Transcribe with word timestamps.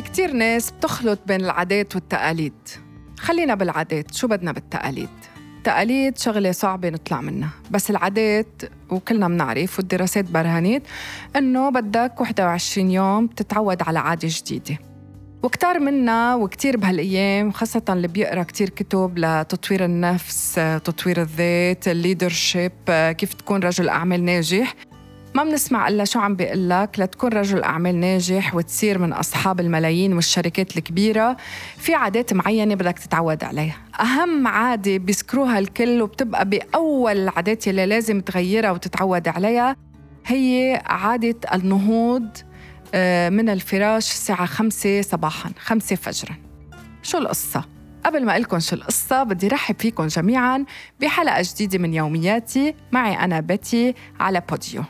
كتير 0.00 0.32
ناس 0.32 0.70
بتخلط 0.70 1.20
بين 1.26 1.40
العادات 1.40 1.94
والتقاليد. 1.94 2.52
خلينا 3.18 3.54
بالعادات 3.54 4.14
شو 4.14 4.26
بدنا 4.28 4.52
بالتقاليد؟ 4.52 5.08
التقاليد 5.58 6.18
شغلة 6.18 6.52
صعبة 6.52 6.88
نطلع 6.88 7.20
منها 7.20 7.50
بس 7.70 7.90
العادات 7.90 8.62
وكلنا 8.90 9.28
بنعرف 9.28 9.78
والدراسات 9.78 10.24
برهنت 10.24 10.82
إنه 11.36 11.70
بدك 11.70 12.20
21 12.20 12.90
يوم 12.90 13.26
تتعود 13.26 13.82
على 13.82 13.98
عادة 13.98 14.28
جديدة. 14.30 14.78
وكتار 15.42 15.78
منا 15.78 16.34
وكتير 16.34 16.76
بهالأيام 16.76 17.52
خاصة 17.52 17.82
اللي 17.88 18.08
بيقرأ 18.08 18.42
كتير 18.42 18.68
كتب 18.68 19.18
لتطوير 19.18 19.84
النفس 19.84 20.54
تطوير 20.84 21.20
الذات 21.20 21.88
الليدرشيب 21.88 22.72
كيف 23.18 23.34
تكون 23.34 23.60
رجل 23.62 23.88
أعمال 23.88 24.24
ناجح 24.24 24.74
ما 25.34 25.44
بنسمع 25.44 25.88
إلا 25.88 26.04
شو 26.04 26.20
عم 26.20 26.36
بيقول 26.36 26.70
لك 26.70 26.90
لتكون 26.98 27.32
رجل 27.32 27.62
أعمال 27.62 28.00
ناجح 28.00 28.54
وتصير 28.54 28.98
من 28.98 29.12
أصحاب 29.12 29.60
الملايين 29.60 30.12
والشركات 30.12 30.76
الكبيرة 30.76 31.36
في 31.76 31.94
عادات 31.94 32.32
معينة 32.32 32.74
بدك 32.74 32.98
تتعود 32.98 33.44
عليها. 33.44 33.76
أهم 34.00 34.46
عادة 34.46 34.96
بيذكروها 34.96 35.58
الكل 35.58 36.02
وبتبقى 36.02 36.48
بأول 36.48 37.16
العادات 37.16 37.68
اللي 37.68 37.86
لازم 37.86 38.20
تغيرها 38.20 38.70
وتتعود 38.70 39.28
عليها 39.28 39.76
هي 40.26 40.82
عادة 40.86 41.36
النهوض 41.54 42.28
آه، 42.94 43.28
من 43.28 43.48
الفراش 43.48 44.10
الساعة 44.10 44.46
خمسة 44.46 45.02
صباحا 45.02 45.50
خمسة 45.58 45.96
فجرا. 45.96 46.36
شو 47.02 47.18
القصة؟ 47.18 47.64
قبل 48.04 48.24
ما 48.24 48.38
لكم 48.38 48.58
شو 48.58 48.76
القصة 48.76 49.22
بدي 49.22 49.48
رحب 49.48 49.76
فيكم 49.78 50.06
جميعا 50.06 50.64
بحلقة 51.00 51.42
جديدة 51.42 51.78
من 51.78 51.94
يومياتي 51.94 52.74
معي 52.92 53.14
أنا 53.14 53.40
بتي 53.40 53.94
على 54.20 54.42
بوديو. 54.50 54.82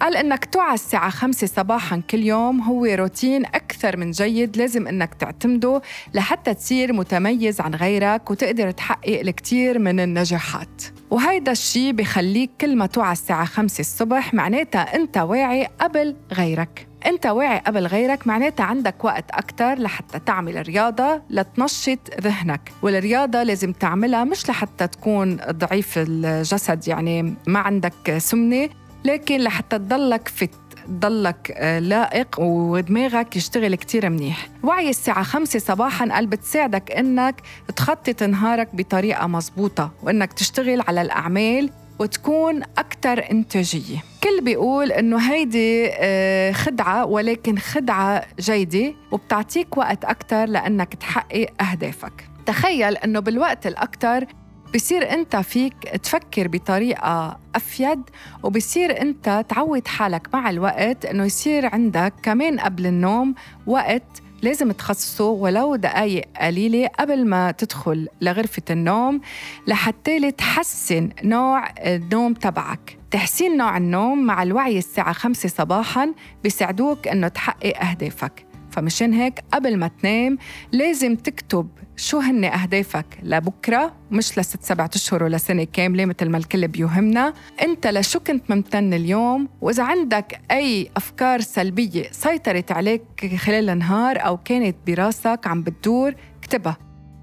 قال 0.00 0.16
إنك 0.16 0.44
توعى 0.44 0.74
الساعة 0.74 1.10
خمسة 1.10 1.46
صباحا 1.46 2.02
كل 2.10 2.18
يوم 2.18 2.60
هو 2.60 2.84
روتين 2.84 3.46
أكثر 3.46 3.96
من 3.96 4.10
جيد 4.10 4.56
لازم 4.56 4.86
إنك 4.88 5.14
تعتمده 5.14 5.82
لحتى 6.14 6.54
تصير 6.54 6.92
متميز 6.92 7.60
عن 7.60 7.74
غيرك 7.74 8.30
وتقدر 8.30 8.70
تحقق 8.70 9.20
الكثير 9.20 9.78
من 9.78 10.00
النجاحات. 10.00 10.82
وهيدا 11.10 11.52
الشيء 11.52 11.92
بخليك 11.92 12.50
كل 12.60 12.76
ما 12.76 12.86
توعى 12.86 13.12
الساعة 13.12 13.44
خمسة 13.44 13.80
الصبح 13.80 14.34
معناتها 14.34 14.96
أنت 14.96 15.16
واعي 15.18 15.68
قبل 15.80 16.16
غيرك. 16.32 16.88
أنت 17.06 17.26
واعي 17.26 17.58
قبل 17.58 17.86
غيرك 17.86 18.26
معناتها 18.26 18.64
عندك 18.64 19.04
وقت 19.04 19.30
أكتر 19.30 19.74
لحتى 19.74 20.18
تعمل 20.18 20.68
رياضة 20.68 21.22
لتنشط 21.30 21.98
ذهنك. 22.20 22.72
والرياضة 22.82 23.42
لازم 23.42 23.72
تعملها 23.72 24.24
مش 24.24 24.48
لحتى 24.48 24.86
تكون 24.86 25.36
ضعيف 25.36 25.94
الجسد 25.98 26.88
يعني 26.88 27.34
ما 27.46 27.58
عندك 27.58 28.18
سمنة. 28.18 28.68
لكن 29.04 29.40
لحتى 29.40 29.78
تضلك 29.78 30.28
فت 30.28 30.50
تضلك 30.86 31.52
آه، 31.56 31.78
لائق 31.78 32.40
ودماغك 32.40 33.36
يشتغل 33.36 33.74
كتير 33.74 34.10
منيح. 34.10 34.48
وعي 34.62 34.90
الساعة 34.90 35.22
خمسة 35.22 35.58
صباحا 35.58 36.06
قال 36.12 36.26
بتساعدك 36.26 36.90
إنك 36.90 37.40
تخطط 37.76 38.22
نهارك 38.22 38.68
بطريقة 38.74 39.26
مزبوطة 39.26 39.90
وإنك 40.02 40.32
تشتغل 40.32 40.82
على 40.88 41.02
الأعمال 41.02 41.70
وتكون 41.98 42.62
أكثر 42.62 43.30
إنتاجية. 43.30 44.02
كل 44.22 44.40
بيقول 44.44 44.92
إنه 44.92 45.32
هيدي 45.32 45.90
آه، 45.92 46.52
خدعة 46.52 47.06
ولكن 47.06 47.58
خدعة 47.58 48.24
جيدة 48.40 48.94
وبتعطيك 49.10 49.76
وقت 49.76 50.04
أكثر 50.04 50.44
لأنك 50.44 50.94
تحقق 50.94 51.46
أهدافك. 51.60 52.28
تخيل 52.46 52.96
إنه 52.96 53.20
بالوقت 53.20 53.66
الأكثر 53.66 54.26
بصير 54.74 55.10
انت 55.10 55.36
فيك 55.36 55.74
تفكر 56.02 56.48
بطريقة 56.48 57.38
أفيد 57.54 58.02
وبصير 58.42 59.00
انت 59.02 59.44
تعود 59.48 59.88
حالك 59.88 60.34
مع 60.34 60.50
الوقت 60.50 61.04
إنه 61.04 61.24
يصير 61.24 61.66
عندك 61.66 62.12
كمان 62.22 62.60
قبل 62.60 62.86
النوم 62.86 63.34
وقت 63.66 64.22
لازم 64.42 64.72
تخصصه 64.72 65.24
ولو 65.24 65.76
دقايق 65.76 66.24
قليلة 66.40 66.86
قبل 66.86 67.26
ما 67.26 67.50
تدخل 67.50 68.08
لغرفة 68.20 68.62
النوم 68.70 69.20
لحتى 69.66 70.30
تحسن 70.30 71.10
نوع 71.24 71.68
النوم 71.78 72.34
تبعك. 72.34 72.98
تحسين 73.10 73.56
نوع 73.56 73.76
النوم 73.76 74.26
مع 74.26 74.42
الوعي 74.42 74.78
الساعة 74.78 75.12
خمسة 75.12 75.48
صباحاً 75.48 76.14
بيساعدوك 76.42 77.08
أنه 77.08 77.28
تحقق 77.28 77.80
أهدافك. 77.80 78.53
فمشان 78.74 79.12
هيك 79.12 79.40
قبل 79.52 79.76
ما 79.76 79.88
تنام 79.88 80.38
لازم 80.72 81.16
تكتب 81.16 81.68
شو 81.96 82.18
هن 82.18 82.44
أهدافك 82.44 83.06
لبكرة 83.22 83.94
مش 84.10 84.38
لست 84.38 84.62
سبعة 84.62 84.90
أشهر 84.94 85.24
ولا 85.24 85.38
سنة 85.38 85.64
كاملة 85.64 86.04
مثل 86.04 86.28
ما 86.28 86.38
الكل 86.38 86.68
بيوهمنا. 86.68 87.34
أنت 87.62 87.86
لشو 87.86 88.20
كنت 88.20 88.50
ممتن 88.50 88.94
اليوم؟ 88.94 89.48
وإذا 89.60 89.82
عندك 89.82 90.40
أي 90.50 90.90
أفكار 90.96 91.40
سلبية 91.40 92.08
سيطرت 92.10 92.72
عليك 92.72 93.36
خلال 93.36 93.70
النهار 93.70 94.26
أو 94.26 94.36
كانت 94.36 94.76
براسك 94.86 95.40
عم 95.46 95.62
بتدور 95.62 96.14
اكتبها. 96.38 96.76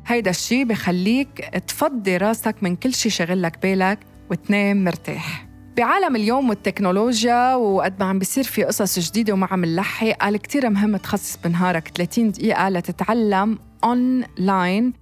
هيدا 0.07 0.29
الشي 0.29 0.63
بخليك 0.65 1.39
تفضي 1.67 2.17
راسك 2.17 2.55
من 2.61 2.75
كل 2.75 2.93
شي 2.93 3.09
شغلك 3.09 3.61
بالك 3.61 3.99
وتنام 4.29 4.83
مرتاح. 4.83 5.50
بعالم 5.77 6.15
اليوم 6.15 6.49
والتكنولوجيا 6.49 7.55
وقد 7.55 7.93
ما 7.99 8.05
عم 8.05 8.19
بيصير 8.19 8.43
في 8.43 8.63
قصص 8.63 8.99
جديدة 8.99 9.33
وما 9.33 9.47
عم 9.51 9.65
نلحق 9.65 10.07
قال 10.07 10.37
كتير 10.37 10.69
مهم 10.69 10.97
تخصص 10.97 11.37
بنهارك 11.43 11.91
30 11.95 12.31
دقيقة 12.31 12.69
لتتعلم 12.69 13.59
اونلاين 13.83 14.93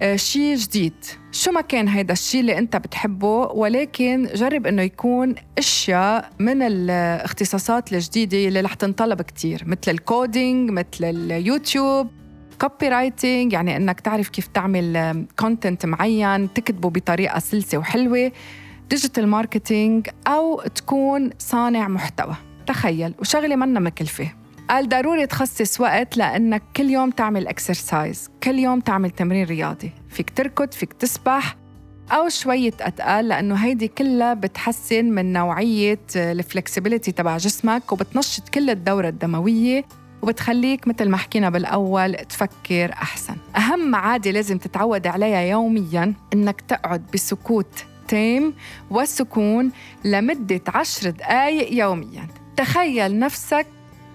آه، 0.00 0.16
شيء 0.16 0.56
جديد. 0.56 0.94
شو 1.32 1.50
ما 1.50 1.60
كان 1.60 1.88
هيدا 1.88 2.12
الشيء 2.12 2.40
اللي 2.40 2.58
انت 2.58 2.76
بتحبه 2.76 3.46
ولكن 3.46 4.28
جرب 4.34 4.66
انه 4.66 4.82
يكون 4.82 5.34
أشياء 5.58 6.30
من 6.38 6.62
الاختصاصات 6.62 7.92
الجديدة 7.92 8.48
اللي 8.48 8.60
رح 8.60 8.74
تنطلب 8.74 9.22
كتير 9.22 9.62
مثل 9.66 9.90
ال 9.90 10.01
coding 10.01 10.70
مثل 10.70 11.04
ال 11.04 12.08
YouTube 12.60 12.88
copywriting 12.88 13.52
يعني 13.52 13.76
إنك 13.76 14.00
تعرف 14.00 14.28
كيف 14.28 14.46
تعمل 14.46 15.26
content 15.38 15.86
معين 15.86 16.52
تكتبه 16.52 16.90
بطريقة 16.90 17.38
سلسة 17.38 17.78
وحلوة. 17.78 18.32
digital 18.90 19.28
marketing 19.28 20.08
أو 20.26 20.62
تكون 20.74 21.30
صانع 21.38 21.88
محتوى. 21.88 22.34
تخيل 22.66 23.14
وشغلة 23.18 23.56
منا 23.56 23.80
مكلفة. 23.80 24.32
قال 24.70 24.88
ضروري 24.88 25.26
تخصص 25.26 25.80
وقت 25.80 26.16
لأنك 26.16 26.62
كل 26.76 26.90
يوم 26.90 27.10
تعمل 27.10 27.46
exercise 27.46 28.30
كل 28.42 28.58
يوم 28.58 28.80
تعمل 28.80 29.10
تمرين 29.10 29.46
رياضي. 29.46 29.92
فيك 30.08 30.30
تركض 30.30 30.72
فيك 30.72 30.92
تسبح 30.92 31.56
أو 32.12 32.28
شوية 32.28 32.72
أتقال 32.80 33.28
لأنه 33.28 33.54
هيدي 33.54 33.88
كلها 33.88 34.34
بتحسن 34.34 35.04
من 35.04 35.32
نوعية 35.32 36.00
الفلكسبيليتي 36.16 37.12
تبع 37.12 37.36
جسمك 37.36 37.92
وبتنشط 37.92 38.48
كل 38.48 38.70
الدورة 38.70 39.08
الدموية 39.08 39.84
وبتخليك 40.22 40.88
مثل 40.88 41.08
ما 41.08 41.16
حكينا 41.16 41.50
بالأول 41.50 42.14
تفكر 42.14 42.92
أحسن. 42.92 43.36
أهم 43.56 43.94
عادة 43.94 44.30
لازم 44.30 44.58
تتعود 44.58 45.06
عليها 45.06 45.40
يومياً 45.40 46.14
إنك 46.34 46.60
تقعد 46.60 47.02
بسكوت 47.14 47.84
تام 48.08 48.54
والسكون 48.90 49.70
لمدة 50.04 50.60
عشر 50.68 51.10
دقايق 51.10 51.72
يومياً. 51.72 52.26
تخيل 52.56 53.18
نفسك 53.18 53.66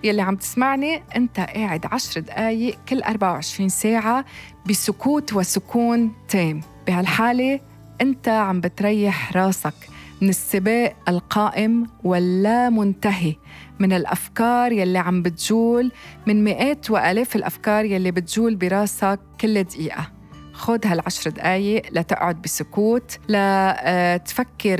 يلي 0.03 0.21
عم 0.21 0.35
تسمعني 0.35 1.03
أنت 1.15 1.39
قاعد 1.39 1.85
عشر 1.85 2.19
دقايق 2.19 2.77
كل 2.89 3.01
24 3.01 3.69
ساعة 3.69 4.25
بسكوت 4.69 5.33
وسكون 5.33 6.11
تام 6.29 6.61
بهالحالة 6.87 7.59
أنت 8.01 8.27
عم 8.27 8.61
بتريح 8.61 9.37
راسك 9.37 9.73
من 10.21 10.29
السباق 10.29 10.95
القائم 11.07 11.87
واللا 12.03 12.69
منتهي 12.69 13.35
من 13.79 13.93
الأفكار 13.93 14.71
يلي 14.71 14.99
عم 14.99 15.21
بتجول 15.21 15.91
من 16.27 16.43
مئات 16.43 16.91
وآلاف 16.91 17.35
الأفكار 17.35 17.85
يلي 17.85 18.11
بتجول 18.11 18.55
براسك 18.55 19.19
كل 19.41 19.63
دقيقة. 19.63 20.12
خد 20.53 20.87
هالعشر 20.87 21.29
دقايق 21.29 21.81
لتقعد 21.91 22.41
بسكوت 22.41 23.19
لتفكر 23.29 24.77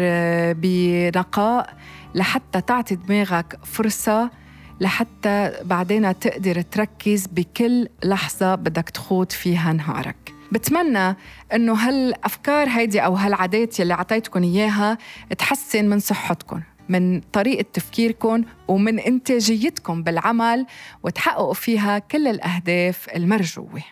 بنقاء 0.54 1.78
لحتى 2.16 2.62
تعطي 2.62 2.96
دماغك 2.96 3.60
فرصة 3.64 4.30
لحتى 4.82 5.52
بعدين 5.64 6.20
تقدر 6.20 6.62
تركز 6.62 7.28
بكل 7.28 7.88
لحظة 8.04 8.56
بدك 8.56 8.90
تخوض 8.90 9.32
فيها 9.32 9.74
نهارك. 9.74 10.34
بتمنى 10.52 11.16
إنه 11.54 11.74
هالأفكار 11.74 12.70
هيدي 12.70 13.00
أو 13.00 13.14
هالعادات 13.16 13.80
يلي 13.80 13.94
اعطيتكم 13.94 14.44
إياها 14.44 14.98
تحسن 15.38 15.86
من 15.86 16.00
صحتكم 16.00 16.62
من 16.90 17.22
طريقة 17.22 17.66
تفكيركم 17.74 18.44
ومن 18.68 19.00
إنتاجيتكم 19.00 20.04
بالعمل 20.04 20.66
وتحققوا 21.04 21.54
فيها 21.54 22.00
كل 22.00 22.28
الأهداف 22.28 23.10
المرجوة. 23.16 23.84